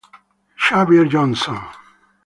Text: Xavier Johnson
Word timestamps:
Xavier 0.67 1.05
Johnson 1.05 1.61